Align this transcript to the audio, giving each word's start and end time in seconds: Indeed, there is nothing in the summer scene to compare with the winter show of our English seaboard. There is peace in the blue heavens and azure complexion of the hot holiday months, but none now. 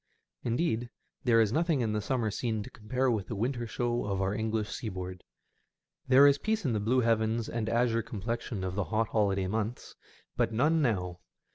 Indeed, 0.43 0.89
there 1.25 1.39
is 1.39 1.53
nothing 1.53 1.81
in 1.81 1.93
the 1.93 2.01
summer 2.01 2.31
scene 2.31 2.63
to 2.63 2.71
compare 2.71 3.11
with 3.11 3.27
the 3.27 3.35
winter 3.35 3.67
show 3.67 4.05
of 4.05 4.19
our 4.19 4.33
English 4.33 4.69
seaboard. 4.71 5.23
There 6.07 6.25
is 6.25 6.39
peace 6.39 6.65
in 6.65 6.73
the 6.73 6.79
blue 6.79 7.01
heavens 7.01 7.47
and 7.47 7.69
azure 7.69 8.01
complexion 8.01 8.63
of 8.63 8.73
the 8.73 8.85
hot 8.85 9.09
holiday 9.09 9.45
months, 9.45 9.93
but 10.35 10.51
none 10.51 10.81
now. 10.81 11.19